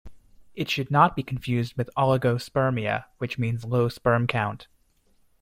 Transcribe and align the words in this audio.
It 0.55 0.67
should 0.67 0.89
not 0.89 1.15
be 1.15 1.21
confused 1.21 1.75
with 1.77 1.91
oligospermia, 1.95 3.05
which 3.19 3.37
means 3.37 3.63
low 3.65 3.87
sperm 3.87 4.25
count. 4.25 4.67